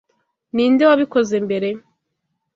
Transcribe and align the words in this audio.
Ninde 0.55 0.83
wabikoze 0.89 1.35
mbere? 1.45 1.69